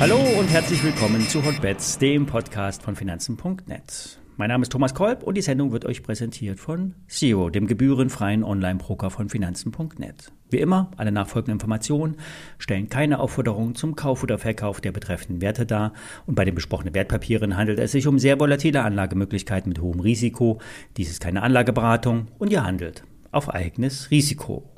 Hallo 0.00 0.18
und 0.38 0.48
herzlich 0.48 0.84
willkommen 0.84 1.26
zu 1.28 1.44
Hotbets, 1.44 1.98
dem 1.98 2.26
Podcast 2.26 2.82
von 2.82 2.94
Finanzen.net. 2.94 4.18
Mein 4.36 4.48
Name 4.48 4.62
ist 4.62 4.72
Thomas 4.72 4.94
Kolb 4.94 5.22
und 5.22 5.36
die 5.36 5.42
Sendung 5.42 5.70
wird 5.70 5.84
euch 5.84 6.02
präsentiert 6.02 6.58
von 6.58 6.94
Zero, 7.06 7.50
dem 7.50 7.68
gebührenfreien 7.68 8.42
Online-Broker 8.42 9.08
von 9.10 9.28
Finanzen.net. 9.28 10.32
Wie 10.50 10.58
immer, 10.58 10.90
alle 10.96 11.12
nachfolgenden 11.12 11.54
Informationen 11.54 12.16
stellen 12.58 12.88
keine 12.88 13.20
Aufforderung 13.20 13.76
zum 13.76 13.94
Kauf 13.94 14.24
oder 14.24 14.36
Verkauf 14.38 14.80
der 14.80 14.90
betreffenden 14.90 15.40
Werte 15.40 15.66
dar 15.66 15.92
und 16.26 16.34
bei 16.34 16.44
den 16.44 16.56
besprochenen 16.56 16.94
Wertpapieren 16.94 17.56
handelt 17.56 17.78
es 17.78 17.92
sich 17.92 18.08
um 18.08 18.18
sehr 18.18 18.40
volatile 18.40 18.82
Anlagemöglichkeiten 18.82 19.68
mit 19.68 19.80
hohem 19.80 20.00
Risiko. 20.00 20.60
Dies 20.96 21.10
ist 21.10 21.22
keine 21.22 21.42
Anlageberatung 21.42 22.26
und 22.38 22.50
ihr 22.50 22.64
handelt 22.64 23.04
auf 23.30 23.48
eigenes 23.54 24.10
Risiko. 24.10 24.68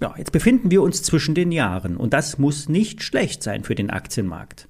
Ja, 0.00 0.14
jetzt 0.16 0.30
befinden 0.30 0.70
wir 0.70 0.82
uns 0.82 1.02
zwischen 1.02 1.34
den 1.34 1.50
Jahren 1.50 1.96
und 1.96 2.12
das 2.12 2.38
muss 2.38 2.68
nicht 2.68 3.02
schlecht 3.02 3.42
sein 3.42 3.64
für 3.64 3.74
den 3.74 3.90
Aktienmarkt. 3.90 4.68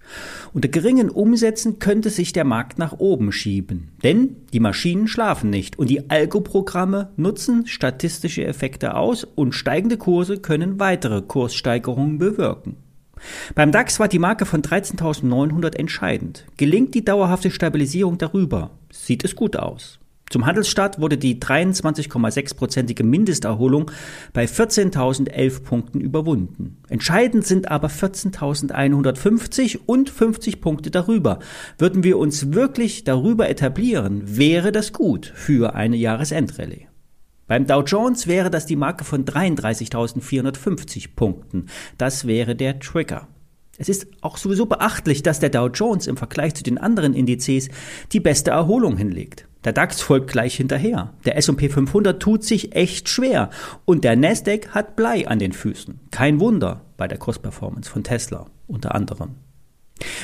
Unter 0.55 0.69
geringen 0.69 1.11
Umsätzen 1.11 1.79
könnte 1.79 2.09
sich 2.09 2.33
der 2.33 2.45
Markt 2.45 2.79
nach 2.79 2.95
oben 2.99 3.31
schieben, 3.31 3.91
denn 4.03 4.37
die 4.55 4.61
Maschinen 4.61 5.07
schlafen 5.07 5.51
nicht 5.51 5.79
und 5.79 5.91
die 5.91 6.09
Algoprogramme 6.09 7.11
nutzen 7.17 7.67
statistische 7.67 8.47
Effekte 8.47 8.95
aus 8.95 9.25
und 9.25 9.55
steigende 9.55 9.99
Kurse 9.99 10.39
können 10.39 10.81
weitere 10.81 11.21
Kurssteigerungen 11.21 12.17
bewirken. 12.17 12.77
Beim 13.55 13.71
DAX 13.71 14.01
war 14.01 14.09
die 14.09 14.19
Marke 14.19 14.47
von 14.47 14.63
13.900 14.63 15.75
entscheidend. 15.77 16.47
Gelingt 16.57 16.95
die 16.95 17.05
dauerhafte 17.05 17.51
Stabilisierung 17.51 18.17
darüber, 18.17 18.71
sieht 18.91 19.25
es 19.25 19.37
gut 19.37 19.57
aus. 19.57 19.99
Zum 20.31 20.45
Handelsstart 20.45 21.01
wurde 21.01 21.17
die 21.17 21.41
23,6-prozentige 21.41 23.03
Mindesterholung 23.03 23.91
bei 24.33 24.45
14.011 24.45 25.63
Punkten 25.63 26.01
überwunden. 26.01 26.79
Entscheidend 26.89 27.47
sind 27.47 27.71
aber 27.71 27.89
14.150 27.89 29.79
und 29.87 30.11
50 30.11 30.61
Punkte 30.61 30.91
darüber. 30.91 31.39
Würden 31.79 32.05
wir 32.05 32.19
uns 32.19 32.53
wirklich 32.53 33.05
darüber 33.05 33.49
etablieren, 33.49 34.23
wäre 34.37 34.71
das 34.71 34.93
gut 34.93 35.33
für 35.35 35.75
eine 35.75 35.97
Jahresendrallye. 35.97 36.89
Beim 37.47 37.67
Dow 37.67 37.83
Jones 37.83 38.27
wäre 38.27 38.51
das 38.51 38.67
die 38.67 38.77
Marke 38.77 39.05
von 39.05 39.25
33.450 39.25 41.15
Punkten. 41.17 41.67
Das 41.97 42.27
wäre 42.27 42.55
der 42.55 42.79
Trigger. 42.79 43.27
Es 43.79 43.89
ist 43.89 44.09
auch 44.21 44.37
sowieso 44.37 44.67
beachtlich, 44.67 45.23
dass 45.23 45.41
der 45.41 45.49
Dow 45.49 45.69
Jones 45.69 46.07
im 46.07 46.19
Vergleich 46.19 46.55
zu 46.55 46.63
den 46.63 46.77
anderen 46.77 47.15
Indizes 47.15 47.69
die 48.13 48.21
beste 48.21 48.51
Erholung 48.51 48.99
hinlegt. 48.99 49.48
Der 49.65 49.73
DAX 49.73 50.01
folgt 50.01 50.31
gleich 50.31 50.55
hinterher. 50.55 51.13
Der 51.25 51.37
S&P 51.37 51.69
500 51.69 52.21
tut 52.21 52.45
sich 52.45 52.75
echt 52.75 53.09
schwer 53.09 53.51
und 53.85 54.05
der 54.05 54.17
Nasdaq 54.17 54.69
hat 54.71 54.97
Blei 54.97 55.27
an 55.27 55.39
den 55.39 55.53
Füßen. 55.53 55.99
Kein 56.11 56.41
Wunder 56.41 56.83
bei 56.97 57.09
der 57.09 57.19
Kursperformance 57.19 57.91
von 57.91 58.05
Tesla 58.05 58.47
unter 58.67 58.95
anderem. 58.95 59.35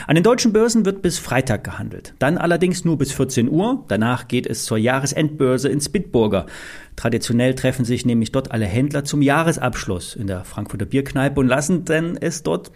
An 0.06 0.14
den 0.14 0.22
deutschen 0.22 0.52
Börsen 0.52 0.84
wird 0.84 1.02
bis 1.02 1.18
Freitag 1.18 1.64
gehandelt, 1.64 2.14
dann 2.18 2.38
allerdings 2.38 2.84
nur 2.84 2.96
bis 2.96 3.12
14 3.12 3.50
Uhr. 3.50 3.84
Danach 3.88 4.28
geht 4.28 4.46
es 4.46 4.64
zur 4.64 4.78
Jahresendbörse 4.78 5.68
in 5.68 5.80
Bitburger. 5.90 6.46
Traditionell 6.96 7.54
treffen 7.54 7.84
sich 7.84 8.06
nämlich 8.06 8.30
dort 8.30 8.52
alle 8.52 8.66
Händler 8.66 9.04
zum 9.04 9.20
Jahresabschluss 9.20 10.14
in 10.14 10.28
der 10.28 10.44
Frankfurter 10.44 10.86
Bierkneipe 10.86 11.40
und 11.40 11.48
lassen 11.48 11.84
denn 11.84 12.16
es 12.20 12.42
dort 12.42 12.70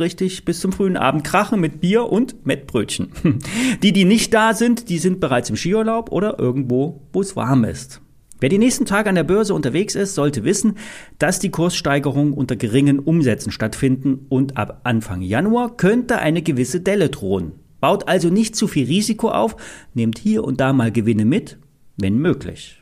richtig 0.00 0.44
bis 0.44 0.60
zum 0.60 0.72
frühen 0.72 0.96
Abend 0.96 1.24
krachen 1.24 1.60
mit 1.60 1.80
Bier 1.80 2.06
und 2.10 2.46
Mettbrötchen. 2.46 3.10
Die, 3.82 3.92
die 3.92 4.04
nicht 4.04 4.34
da 4.34 4.54
sind, 4.54 4.88
die 4.88 4.98
sind 4.98 5.20
bereits 5.20 5.50
im 5.50 5.56
Skiurlaub 5.56 6.12
oder 6.12 6.38
irgendwo, 6.38 7.02
wo 7.12 7.20
es 7.20 7.36
warm 7.36 7.64
ist. 7.64 8.00
Wer 8.42 8.48
die 8.48 8.58
nächsten 8.58 8.86
Tage 8.86 9.08
an 9.08 9.14
der 9.14 9.22
Börse 9.22 9.54
unterwegs 9.54 9.94
ist, 9.94 10.16
sollte 10.16 10.42
wissen, 10.42 10.76
dass 11.20 11.38
die 11.38 11.52
Kurssteigerungen 11.52 12.32
unter 12.32 12.56
geringen 12.56 12.98
Umsätzen 12.98 13.52
stattfinden 13.52 14.26
und 14.28 14.56
ab 14.56 14.80
Anfang 14.82 15.22
Januar 15.22 15.76
könnte 15.76 16.18
eine 16.18 16.42
gewisse 16.42 16.80
Delle 16.80 17.08
drohen. 17.08 17.52
Baut 17.78 18.08
also 18.08 18.30
nicht 18.30 18.56
zu 18.56 18.66
viel 18.66 18.86
Risiko 18.86 19.28
auf, 19.30 19.56
nehmt 19.94 20.18
hier 20.18 20.42
und 20.42 20.60
da 20.60 20.72
mal 20.72 20.90
Gewinne 20.90 21.24
mit, 21.24 21.58
wenn 21.96 22.18
möglich. 22.18 22.81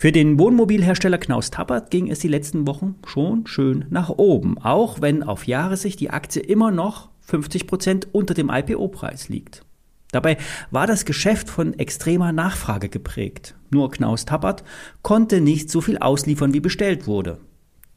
Für 0.00 0.12
den 0.12 0.38
Wohnmobilhersteller 0.38 1.18
Knaus 1.18 1.50
Tappert 1.50 1.90
ging 1.90 2.10
es 2.10 2.20
die 2.20 2.28
letzten 2.28 2.66
Wochen 2.66 2.94
schon 3.04 3.46
schön 3.46 3.84
nach 3.90 4.08
oben, 4.08 4.56
auch 4.56 5.02
wenn 5.02 5.22
auf 5.22 5.46
Jahressicht 5.46 6.00
die 6.00 6.08
Aktie 6.08 6.40
immer 6.40 6.70
noch 6.70 7.10
50 7.26 7.66
Prozent 7.66 8.08
unter 8.10 8.32
dem 8.32 8.48
IPO-Preis 8.48 9.28
liegt. 9.28 9.62
Dabei 10.10 10.38
war 10.70 10.86
das 10.86 11.04
Geschäft 11.04 11.50
von 11.50 11.78
extremer 11.78 12.32
Nachfrage 12.32 12.88
geprägt. 12.88 13.56
Nur 13.70 13.90
Knaus 13.90 14.24
Tappert 14.24 14.64
konnte 15.02 15.42
nicht 15.42 15.68
so 15.68 15.82
viel 15.82 15.98
ausliefern, 15.98 16.54
wie 16.54 16.60
bestellt 16.60 17.06
wurde. 17.06 17.38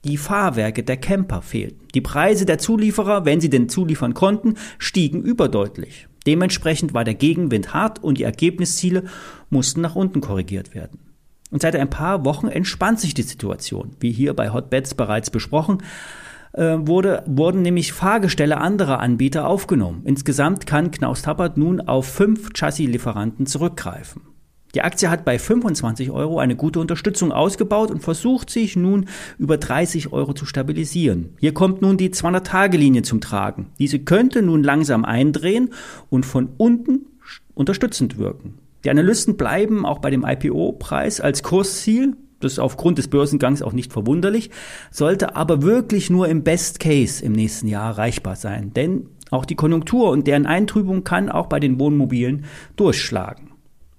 Die 0.04 0.18
Fahrwerke 0.18 0.84
der 0.84 0.98
Camper 0.98 1.42
fehlten. 1.42 1.88
Die 1.96 2.02
Preise 2.02 2.46
der 2.46 2.58
Zulieferer, 2.58 3.24
wenn 3.24 3.40
sie 3.40 3.50
denn 3.50 3.70
zuliefern 3.70 4.14
konnten, 4.14 4.56
stiegen 4.78 5.22
überdeutlich. 5.22 6.10
Dementsprechend 6.26 6.94
war 6.94 7.06
der 7.06 7.16
Gegenwind 7.16 7.74
hart 7.74 8.04
und 8.04 8.18
die 8.18 8.24
Ergebnisziele 8.24 9.06
mussten 9.50 9.80
nach 9.80 9.96
unten 9.96 10.20
korrigiert 10.20 10.76
werden. 10.76 11.13
Und 11.54 11.62
seit 11.62 11.76
ein 11.76 11.92
paar 11.92 12.26
Wochen 12.26 12.48
entspannt 12.48 13.00
sich 13.00 13.14
die 13.14 13.22
Situation. 13.22 13.92
Wie 14.00 14.12
hier 14.12 14.34
bei 14.34 14.52
Hotbeds 14.52 14.96
bereits 14.96 15.30
besprochen, 15.30 15.84
äh, 16.54 16.78
wurde, 16.80 17.22
wurden 17.28 17.62
nämlich 17.62 17.94
Fahrgestelle 17.94 18.58
anderer 18.58 19.00
Anbieter 19.00 19.48
aufgenommen. 19.48 20.02
Insgesamt 20.04 20.66
kann 20.66 20.90
Knaus 20.90 21.22
Tappert 21.22 21.56
nun 21.56 21.80
auf 21.80 22.08
fünf 22.08 22.54
Chassis-Lieferanten 22.54 23.46
zurückgreifen. 23.46 24.24
Die 24.74 24.82
Aktie 24.82 25.12
hat 25.12 25.26
bei 25.26 25.38
25 25.38 26.10
Euro 26.10 26.40
eine 26.40 26.56
gute 26.56 26.80
Unterstützung 26.80 27.32
ausgebaut 27.32 27.92
und 27.92 28.02
versucht 28.02 28.50
sich 28.50 28.76
nun 28.76 29.06
über 29.38 29.60
30 29.60 30.12
Euro 30.12 30.34
zu 30.34 30.48
stabilisieren. 30.48 31.36
Hier 31.40 31.54
kommt 31.54 31.84
nun 31.84 31.98
die 31.98 32.10
200-Tage-Linie 32.10 33.04
zum 33.04 33.22
Tragen. 33.22 33.68
Diese 33.78 34.00
könnte 34.00 34.42
nun 34.42 34.64
langsam 34.64 35.06
eindrehen 35.06 35.70
und 36.10 36.26
von 36.26 36.50
unten 36.58 37.06
unterstützend 37.54 38.18
wirken. 38.18 38.58
Die 38.84 38.90
Analysten 38.90 39.38
bleiben 39.38 39.86
auch 39.86 40.00
bei 40.00 40.10
dem 40.10 40.26
IPO-Preis 40.26 41.22
als 41.22 41.44
Kursziel. 41.44 42.16
Das 42.40 42.54
ist 42.54 42.60
aufgrund 42.60 42.98
des 42.98 43.08
Börsengangs 43.08 43.62
auch 43.62 43.72
nicht 43.72 43.94
verwunderlich, 43.94 44.50
sollte 44.92 45.38
aber 45.38 45.62
wirklich 45.62 46.10
nur 46.10 46.28
im 46.28 46.44
Best 46.44 46.82
Case 46.82 47.24
im 47.24 47.32
nächsten 47.32 47.68
Jahr 47.68 47.92
erreichbar 47.92 48.36
sein. 48.36 48.74
Denn 48.74 49.08
auch 49.32 49.46
die 49.46 49.56
Konjunktur 49.56 50.12
und 50.12 50.28
deren 50.28 50.46
Eintrübung 50.46 51.06
kann 51.06 51.30
auch 51.30 51.48
bei 51.48 51.62
den 51.62 51.80
Wohnmobilen 51.80 52.46
durchschlagen. 52.76 53.52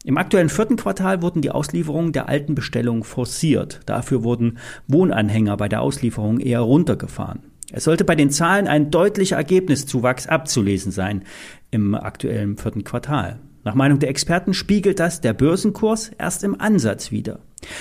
Im 0.04 0.18
aktuellen 0.18 0.50
vierten 0.50 0.76
Quartal 0.76 1.22
wurden 1.22 1.40
die 1.40 1.50
Auslieferungen 1.50 2.12
der 2.12 2.28
alten 2.28 2.54
Bestellungen 2.54 3.04
forciert. 3.04 3.80
Dafür 3.86 4.22
wurden 4.22 4.58
Wohnanhänger 4.86 5.56
bei 5.56 5.70
der 5.70 5.80
Auslieferung 5.80 6.40
eher 6.40 6.60
runtergefahren. 6.60 7.40
Es 7.72 7.84
sollte 7.84 8.04
bei 8.04 8.14
den 8.14 8.28
Zahlen 8.28 8.68
ein 8.68 8.90
deutlicher 8.90 9.36
Ergebniszuwachs 9.36 10.26
abzulesen 10.26 10.92
sein 10.92 11.24
im 11.70 11.94
aktuellen 11.94 12.58
vierten 12.58 12.84
Quartal. 12.84 13.40
Nach 13.64 13.74
Meinung 13.74 13.98
der 13.98 14.10
Experten 14.10 14.52
spiegelt 14.52 15.00
das 15.00 15.22
der 15.22 15.32
Börsenkurs 15.32 16.10
erst 16.18 16.44
im 16.44 16.60
Ansatz 16.60 17.10
wider. 17.10 17.40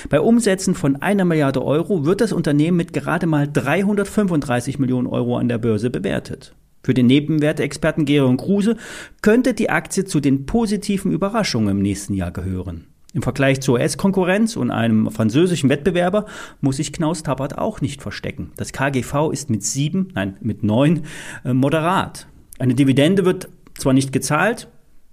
Bei 0.09 0.21
Umsätzen 0.21 0.75
von 0.75 1.01
einer 1.01 1.25
Milliarde 1.25 1.61
Euro 1.61 2.05
wird 2.05 2.21
das 2.21 2.31
Unternehmen 2.31 2.77
mit 2.77 2.93
gerade 2.93 3.27
mal 3.27 3.49
335 3.51 4.79
Millionen 4.79 5.07
Euro 5.07 5.37
an 5.37 5.49
der 5.49 5.57
Börse 5.57 5.89
bewertet. 5.89 6.55
Für 6.83 6.93
den 6.93 7.07
Nebenwerteexperten 7.07 8.05
Geron 8.05 8.37
Kruse 8.37 8.77
könnte 9.21 9.53
die 9.53 9.69
Aktie 9.69 10.05
zu 10.05 10.21
den 10.21 10.45
positiven 10.45 11.11
Überraschungen 11.11 11.77
im 11.77 11.81
nächsten 11.81 12.13
Jahr 12.13 12.31
gehören. 12.31 12.87
Im 13.13 13.21
Vergleich 13.21 13.61
zur 13.61 13.75
US-Konkurrenz 13.75 14.55
und 14.55 14.71
einem 14.71 15.11
französischen 15.11 15.69
Wettbewerber 15.69 16.25
muss 16.61 16.77
sich 16.77 16.93
Knaus 16.93 17.23
Tappert 17.23 17.57
auch 17.57 17.79
nicht 17.79 18.01
verstecken. 18.01 18.51
Das 18.57 18.73
KGV 18.73 19.31
ist 19.31 19.49
mit 19.49 19.63
sieben, 19.63 20.09
nein, 20.15 20.37
mit 20.41 20.63
neun 20.63 21.03
äh, 21.45 21.53
moderat. 21.53 22.27
Eine 22.57 22.73
Dividende 22.73 23.23
wird 23.23 23.49
zwar 23.77 23.93
nicht 23.93 24.11
gezahlt, 24.11 24.67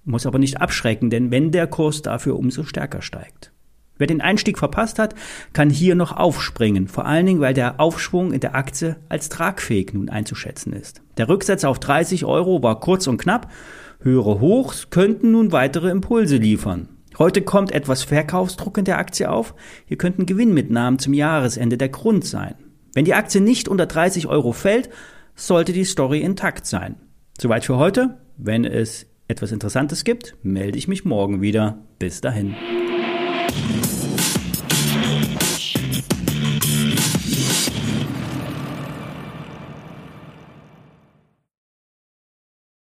muss 0.04 0.26
aber 0.26 0.38
nicht 0.38 0.60
abschrecken, 0.60 1.10
denn 1.10 1.30
wenn 1.30 1.50
der 1.50 1.66
Kurs 1.66 2.02
dafür 2.02 2.38
umso 2.38 2.64
stärker 2.64 3.02
steigt. 3.02 3.52
Wer 4.00 4.06
den 4.06 4.22
Einstieg 4.22 4.56
verpasst 4.56 4.98
hat, 4.98 5.14
kann 5.52 5.68
hier 5.68 5.94
noch 5.94 6.16
aufspringen, 6.16 6.88
vor 6.88 7.04
allen 7.04 7.26
Dingen, 7.26 7.40
weil 7.40 7.52
der 7.52 7.80
Aufschwung 7.80 8.32
in 8.32 8.40
der 8.40 8.54
Aktie 8.54 8.96
als 9.10 9.28
tragfähig 9.28 9.92
nun 9.92 10.08
einzuschätzen 10.08 10.72
ist. 10.72 11.02
Der 11.18 11.28
Rücksatz 11.28 11.64
auf 11.64 11.78
30 11.78 12.24
Euro 12.24 12.62
war 12.62 12.80
kurz 12.80 13.06
und 13.06 13.18
knapp, 13.18 13.52
höhere 14.00 14.40
Hochs 14.40 14.88
könnten 14.88 15.32
nun 15.32 15.52
weitere 15.52 15.90
Impulse 15.90 16.38
liefern. 16.38 16.88
Heute 17.18 17.42
kommt 17.42 17.72
etwas 17.72 18.02
Verkaufsdruck 18.02 18.78
in 18.78 18.86
der 18.86 18.96
Aktie 18.96 19.30
auf, 19.30 19.54
hier 19.84 19.98
könnten 19.98 20.24
Gewinnmitnahmen 20.24 20.98
zum 20.98 21.12
Jahresende 21.12 21.76
der 21.76 21.90
Grund 21.90 22.24
sein. 22.24 22.54
Wenn 22.94 23.04
die 23.04 23.14
Aktie 23.14 23.42
nicht 23.42 23.68
unter 23.68 23.84
30 23.84 24.28
Euro 24.28 24.52
fällt, 24.52 24.88
sollte 25.34 25.74
die 25.74 25.84
Story 25.84 26.20
intakt 26.20 26.66
sein. 26.66 26.96
Soweit 27.38 27.66
für 27.66 27.76
heute. 27.76 28.16
Wenn 28.38 28.64
es 28.64 29.09
etwas 29.30 29.52
Interessantes 29.52 30.04
gibt, 30.04 30.36
melde 30.42 30.76
ich 30.78 30.88
mich 30.88 31.04
morgen 31.04 31.40
wieder. 31.40 31.78
Bis 31.98 32.20
dahin. 32.20 32.54